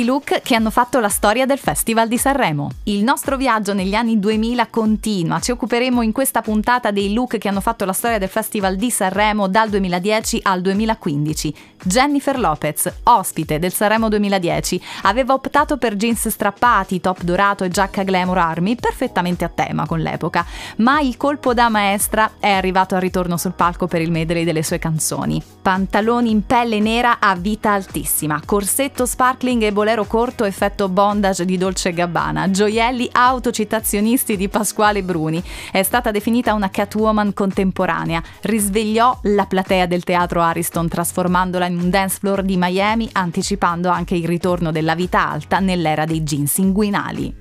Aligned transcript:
look 0.00 0.40
che 0.40 0.54
hanno 0.54 0.70
fatto 0.70 1.00
la 1.00 1.10
storia 1.10 1.44
del 1.44 1.58
Festival 1.58 2.08
di 2.08 2.16
Sanremo. 2.16 2.70
Il 2.84 3.02
nostro 3.04 3.36
viaggio 3.36 3.74
negli 3.74 3.94
anni 3.94 4.18
2000 4.18 4.68
continua. 4.68 5.38
Ci 5.38 5.50
occuperemo 5.50 6.00
in 6.00 6.12
questa 6.12 6.40
puntata 6.40 6.90
dei 6.90 7.12
look 7.12 7.36
che 7.36 7.48
hanno 7.48 7.60
fatto 7.60 7.84
la 7.84 7.92
storia 7.92 8.16
del 8.18 8.30
Festival 8.30 8.76
di 8.76 8.90
Sanremo 8.90 9.48
dal 9.48 9.68
2010 9.68 10.40
al 10.44 10.62
2015. 10.62 11.54
Jennifer 11.84 12.38
Lopez, 12.38 12.90
ospite 13.02 13.58
del 13.58 13.72
Sanremo 13.72 14.08
2010, 14.08 14.80
aveva 15.02 15.34
optato 15.34 15.76
per 15.76 15.96
jeans 15.96 16.28
strappati, 16.28 17.00
top 17.00 17.22
dorato 17.22 17.64
e 17.64 17.68
giacca 17.68 18.02
glamour 18.02 18.38
army, 18.38 18.76
perfettamente 18.76 19.44
a 19.44 19.48
tema 19.48 19.86
con 19.86 20.00
l'epoca, 20.00 20.46
ma 20.76 21.00
il 21.00 21.16
colpo 21.16 21.54
da 21.54 21.68
maestra 21.68 22.32
è 22.38 22.50
arrivato 22.50 22.94
al 22.94 23.00
ritorno 23.00 23.36
sul 23.36 23.52
palco 23.52 23.88
per 23.88 24.00
il 24.00 24.12
medley 24.12 24.44
delle 24.44 24.62
sue 24.62 24.78
canzoni. 24.78 25.42
Pantaloni 25.60 26.30
in 26.30 26.46
pelle 26.46 26.78
nera 26.78 27.18
a 27.18 27.34
vita 27.34 27.72
altissima, 27.72 28.40
corsetto 28.44 29.04
sparkling 29.04 29.62
e 29.62 29.72
bolero 29.82 30.04
corto 30.04 30.44
effetto 30.44 30.88
bondage 30.88 31.44
di 31.44 31.58
Dolce 31.58 31.92
Gabbana, 31.92 32.52
gioielli 32.52 33.08
autocitazionisti 33.10 34.36
di 34.36 34.48
Pasquale 34.48 35.02
Bruni. 35.02 35.42
È 35.72 35.82
stata 35.82 36.12
definita 36.12 36.54
una 36.54 36.70
Catwoman 36.70 37.32
contemporanea, 37.32 38.22
risvegliò 38.42 39.18
la 39.22 39.44
platea 39.44 39.86
del 39.86 40.04
teatro 40.04 40.40
Ariston 40.40 40.86
trasformandola 40.86 41.66
in 41.66 41.80
un 41.80 41.90
dance 41.90 42.18
floor 42.20 42.42
di 42.42 42.56
Miami, 42.56 43.08
anticipando 43.10 43.88
anche 43.88 44.14
il 44.14 44.28
ritorno 44.28 44.70
della 44.70 44.94
vita 44.94 45.28
alta 45.28 45.58
nell'era 45.58 46.04
dei 46.04 46.22
jeans 46.22 46.58
inguinali. 46.58 47.34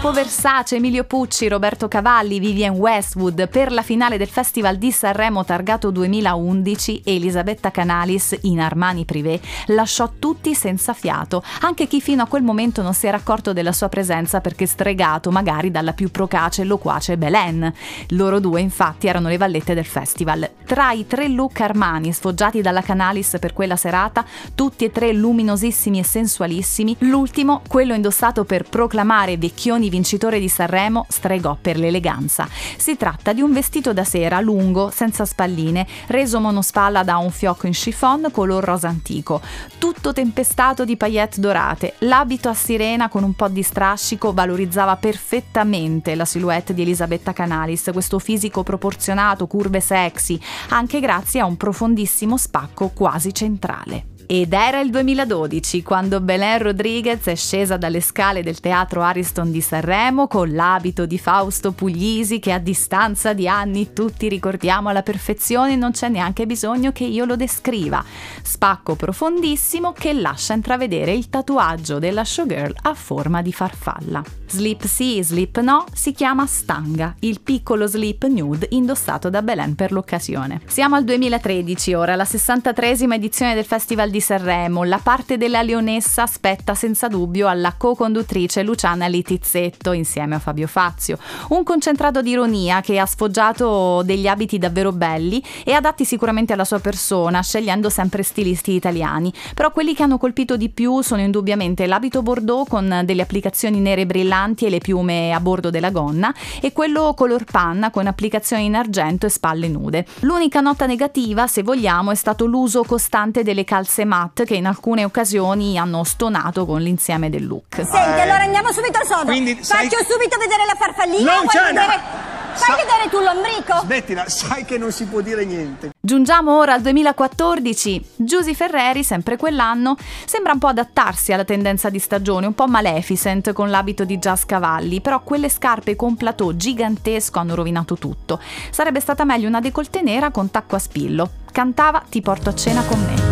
Dopo 0.00 0.12
Versace, 0.12 0.76
Emilio 0.76 1.02
Pucci, 1.02 1.48
Roberto 1.48 1.88
Cavalli, 1.88 2.38
Vivian 2.38 2.76
Westwood 2.76 3.48
per 3.48 3.72
la 3.72 3.82
finale 3.82 4.16
del 4.16 4.28
Festival 4.28 4.76
di 4.76 4.92
Sanremo 4.92 5.44
Targato 5.44 5.90
2011, 5.90 7.02
Elisabetta 7.04 7.72
Canalis 7.72 8.38
in 8.42 8.60
Armani 8.60 9.04
Privé 9.04 9.40
lasciò 9.66 10.08
tutti 10.20 10.54
senza 10.54 10.92
fiato, 10.92 11.42
anche 11.62 11.88
chi 11.88 12.00
fino 12.00 12.22
a 12.22 12.28
quel 12.28 12.44
momento 12.44 12.80
non 12.80 12.94
si 12.94 13.08
era 13.08 13.16
accorto 13.16 13.52
della 13.52 13.72
sua 13.72 13.88
presenza 13.88 14.40
perché 14.40 14.66
stregato 14.66 15.32
magari 15.32 15.72
dalla 15.72 15.94
più 15.94 16.12
procace 16.12 16.62
e 16.62 16.66
loquace 16.66 17.18
Belen. 17.18 17.72
Loro 18.10 18.38
due 18.38 18.60
infatti 18.60 19.08
erano 19.08 19.26
le 19.26 19.36
vallette 19.36 19.74
del 19.74 19.84
festival. 19.84 20.48
Tra 20.64 20.92
i 20.92 21.08
tre 21.08 21.26
look 21.26 21.58
Armani 21.58 22.12
sfoggiati 22.12 22.60
dalla 22.60 22.82
Canalis 22.82 23.38
per 23.40 23.52
quella 23.52 23.74
serata, 23.74 24.24
tutti 24.54 24.84
e 24.84 24.92
tre 24.92 25.12
luminosissimi 25.12 25.98
e 25.98 26.04
sensualissimi, 26.04 26.94
l'ultimo, 27.00 27.62
quello 27.66 27.94
indossato 27.94 28.44
per 28.44 28.62
proclamare 28.62 29.36
vecchioni 29.36 29.86
Leoni 29.88 29.90
vincitore 29.90 30.38
di 30.38 30.48
Sanremo, 30.48 31.06
stregò 31.08 31.56
per 31.60 31.78
l'eleganza. 31.78 32.48
Si 32.76 32.96
tratta 32.96 33.32
di 33.32 33.40
un 33.40 33.52
vestito 33.52 33.92
da 33.92 34.04
sera 34.04 34.40
lungo, 34.40 34.90
senza 34.90 35.24
spalline, 35.24 35.86
reso 36.06 36.38
monospalla 36.38 37.02
da 37.02 37.16
un 37.16 37.30
fiocco 37.30 37.66
in 37.66 37.72
chiffon 37.72 38.28
color 38.30 38.62
rosa 38.62 38.88
antico, 38.88 39.40
tutto 39.78 40.12
tempestato 40.12 40.84
di 40.84 40.96
paillette 40.96 41.40
dorate. 41.40 41.94
L'abito 42.00 42.48
a 42.48 42.54
sirena 42.54 43.08
con 43.08 43.24
un 43.24 43.34
po' 43.34 43.48
di 43.48 43.62
strascico 43.62 44.32
valorizzava 44.32 44.96
perfettamente 44.96 46.14
la 46.14 46.24
silhouette 46.24 46.74
di 46.74 46.82
Elisabetta 46.82 47.32
Canalis, 47.32 47.90
questo 47.92 48.18
fisico 48.18 48.62
proporzionato, 48.62 49.46
curve 49.46 49.80
sexy, 49.80 50.38
anche 50.68 51.00
grazie 51.00 51.40
a 51.40 51.46
un 51.46 51.56
profondissimo 51.56 52.36
spacco 52.36 52.90
quasi 52.94 53.32
centrale. 53.32 54.17
Ed 54.30 54.52
era 54.52 54.80
il 54.80 54.90
2012 54.90 55.82
quando 55.82 56.20
Belen 56.20 56.58
Rodriguez 56.58 57.24
è 57.24 57.34
scesa 57.34 57.78
dalle 57.78 58.02
scale 58.02 58.42
del 58.42 58.60
teatro 58.60 59.00
Ariston 59.00 59.50
di 59.50 59.62
Sanremo 59.62 60.26
con 60.26 60.52
l'abito 60.52 61.06
di 61.06 61.18
Fausto 61.18 61.72
Puglisi 61.72 62.38
che 62.38 62.52
a 62.52 62.58
distanza 62.58 63.32
di 63.32 63.48
anni 63.48 63.94
tutti 63.94 64.28
ricordiamo 64.28 64.90
alla 64.90 65.00
perfezione, 65.00 65.76
non 65.76 65.92
c'è 65.92 66.10
neanche 66.10 66.44
bisogno 66.44 66.92
che 66.92 67.04
io 67.04 67.24
lo 67.24 67.36
descriva. 67.36 68.04
Spacco 68.42 68.96
profondissimo 68.96 69.92
che 69.92 70.12
lascia 70.12 70.52
intravedere 70.52 71.14
il 71.14 71.30
tatuaggio 71.30 71.98
della 71.98 72.22
showgirl 72.22 72.74
a 72.82 72.92
forma 72.92 73.40
di 73.40 73.54
farfalla. 73.54 74.22
Slip 74.50 74.84
sì, 74.84 75.22
slip 75.22 75.58
no, 75.60 75.86
si 75.94 76.12
chiama 76.12 76.44
Stanga, 76.46 77.14
il 77.20 77.40
piccolo 77.40 77.86
slip 77.86 78.26
nude 78.26 78.66
indossato 78.70 79.30
da 79.30 79.40
Belen 79.40 79.74
per 79.74 79.92
l'occasione. 79.92 80.60
Siamo 80.66 80.96
al 80.96 81.04
2013 81.04 81.94
ora, 81.94 82.14
la 82.14 82.24
63esima 82.24 83.14
edizione 83.14 83.54
del 83.54 83.64
Festival 83.64 84.10
di 84.10 84.17
di 84.18 84.20
Sanremo, 84.20 84.82
la 84.82 84.98
parte 85.00 85.36
della 85.36 85.62
leonessa 85.62 86.26
spetta 86.26 86.74
senza 86.74 87.06
dubbio 87.06 87.46
alla 87.46 87.74
co-conduttrice 87.76 88.62
Luciana 88.62 89.06
Litizzetto 89.06 89.92
insieme 89.92 90.34
a 90.34 90.38
Fabio 90.40 90.66
Fazio. 90.66 91.18
Un 91.50 91.62
concentrato 91.62 92.20
di 92.20 92.30
ironia 92.30 92.80
che 92.80 92.98
ha 92.98 93.06
sfoggiato 93.06 94.02
degli 94.02 94.26
abiti 94.26 94.58
davvero 94.58 94.90
belli 94.92 95.42
e 95.64 95.72
adatti 95.72 96.04
sicuramente 96.04 96.52
alla 96.52 96.64
sua 96.64 96.80
persona, 96.80 97.42
scegliendo 97.42 97.88
sempre 97.88 98.22
stilisti 98.22 98.72
italiani. 98.72 99.32
Però 99.54 99.70
quelli 99.70 99.94
che 99.94 100.02
hanno 100.02 100.18
colpito 100.18 100.56
di 100.56 100.68
più 100.68 101.00
sono 101.00 101.20
indubbiamente 101.20 101.86
l'abito 101.86 102.22
bordeaux 102.22 102.68
con 102.68 103.02
delle 103.04 103.22
applicazioni 103.22 103.78
nere 103.78 104.04
brillanti 104.04 104.66
e 104.66 104.70
le 104.70 104.78
piume 104.78 105.32
a 105.32 105.40
bordo 105.40 105.70
della 105.70 105.90
gonna 105.90 106.34
e 106.60 106.72
quello 106.72 107.14
color 107.14 107.44
panna 107.44 107.90
con 107.90 108.06
applicazioni 108.06 108.64
in 108.64 108.74
argento 108.74 109.26
e 109.26 109.30
spalle 109.30 109.68
nude. 109.68 110.06
L'unica 110.20 110.60
nota 110.60 110.86
negativa, 110.86 111.46
se 111.46 111.62
vogliamo, 111.62 112.10
è 112.10 112.16
stato 112.16 112.46
l'uso 112.46 112.82
costante 112.82 113.44
delle 113.44 113.64
calze 113.64 114.06
matte 114.08 114.44
che 114.44 114.56
in 114.56 114.66
alcune 114.66 115.04
occasioni 115.04 115.78
hanno 115.78 116.02
stonato 116.02 116.66
con 116.66 116.80
l'insieme 116.80 117.30
del 117.30 117.46
look. 117.46 117.76
Senti, 117.76 117.96
eh. 117.96 118.22
allora 118.22 118.42
andiamo 118.42 118.72
subito 118.72 118.98
al 118.98 119.06
sodo. 119.06 119.26
Quindi, 119.26 119.62
sai... 119.62 119.88
Faccio 119.88 120.04
subito 120.10 120.36
vedere 120.38 120.64
la 120.66 120.74
farfallina. 120.76 121.34
Non 121.34 121.46
c'è 121.46 121.62
vedere... 121.64 122.36
Fai 122.58 122.74
Sa- 122.74 122.76
vedere 122.76 123.08
tu 123.08 123.20
l'ombrico? 123.20 123.80
Smettila, 123.82 124.28
sai 124.28 124.64
che 124.64 124.78
non 124.78 124.90
si 124.90 125.04
può 125.04 125.20
dire 125.20 125.44
niente. 125.44 125.90
Giungiamo 126.00 126.56
ora 126.56 126.72
al 126.72 126.80
2014. 126.80 128.04
Giusy 128.16 128.54
Ferreri, 128.54 129.04
sempre 129.04 129.36
quell'anno, 129.36 129.96
sembra 130.24 130.52
un 130.52 130.58
po' 130.58 130.66
adattarsi 130.66 131.32
alla 131.32 131.44
tendenza 131.44 131.88
di 131.88 132.00
stagione, 132.00 132.46
un 132.46 132.54
po' 132.54 132.66
Maleficent 132.66 133.52
con 133.52 133.70
l'abito 133.70 134.04
di 134.04 134.18
jazz 134.18 134.42
cavalli, 134.44 135.00
però 135.00 135.20
quelle 135.20 135.48
scarpe 135.48 135.94
con 135.94 136.16
plateau 136.16 136.56
gigantesco 136.56 137.38
hanno 137.38 137.54
rovinato 137.54 137.96
tutto. 137.96 138.40
Sarebbe 138.70 139.00
stata 139.00 139.24
meglio 139.24 139.46
una 139.46 139.60
decolte 139.60 140.02
nera 140.02 140.30
con 140.30 140.50
tacco 140.50 140.74
a 140.74 140.80
spillo. 140.80 141.30
Cantava 141.52 142.02
Ti 142.08 142.20
porto 142.20 142.48
a 142.48 142.54
cena 142.54 142.82
con 142.82 143.00
me. 143.00 143.27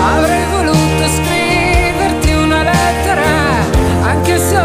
Avrei 0.00 0.44
voluto 0.50 1.08
scriverti 1.08 2.32
una 2.32 2.62
lettera, 2.62 3.26
anche 4.02 4.38
se 4.38 4.56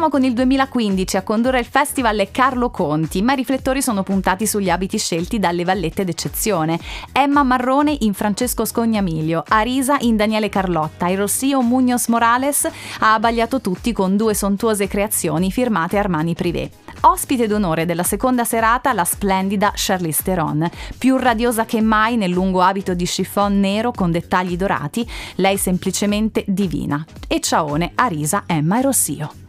Concludiamo 0.00 0.08
con 0.08 0.24
il 0.24 0.32
2015. 0.32 1.16
A 1.18 1.22
condurre 1.22 1.58
il 1.58 1.66
festival 1.66 2.16
è 2.16 2.30
Carlo 2.30 2.70
Conti, 2.70 3.20
ma 3.20 3.34
i 3.34 3.36
riflettori 3.36 3.82
sono 3.82 4.02
puntati 4.02 4.46
sugli 4.46 4.70
abiti 4.70 4.96
scelti 4.96 5.38
dalle 5.38 5.62
vallette 5.62 6.04
d'eccezione. 6.04 6.80
Emma 7.12 7.42
Marrone 7.42 7.94
in 8.00 8.14
Francesco 8.14 8.64
Scognamiglio, 8.64 9.44
Arisa 9.46 9.98
in 10.00 10.16
Daniele 10.16 10.48
Carlotta 10.48 11.06
e 11.08 11.16
Rossio 11.16 11.60
Munoz 11.60 12.06
Morales 12.06 12.66
ha 13.00 13.12
abbagliato 13.12 13.60
tutti 13.60 13.92
con 13.92 14.16
due 14.16 14.32
sontuose 14.32 14.88
creazioni 14.88 15.52
firmate 15.52 15.98
Armani 15.98 16.32
Privé. 16.32 16.70
Ospite 17.02 17.46
d'onore 17.46 17.84
della 17.84 18.02
seconda 18.02 18.44
serata 18.44 18.94
la 18.94 19.04
splendida 19.04 19.72
Charlize 19.74 20.22
Theron, 20.22 20.66
più 20.96 21.18
radiosa 21.18 21.66
che 21.66 21.82
mai 21.82 22.16
nel 22.16 22.30
lungo 22.30 22.62
abito 22.62 22.94
di 22.94 23.04
chiffon 23.04 23.60
nero 23.60 23.90
con 23.90 24.10
dettagli 24.10 24.56
dorati, 24.56 25.06
lei 25.36 25.58
semplicemente 25.58 26.42
divina. 26.46 27.04
E 27.28 27.40
ciaone 27.40 27.92
a 27.96 28.06
risa 28.06 28.44
Emma 28.46 28.78
e 28.78 28.82
Rossio. 28.82 29.39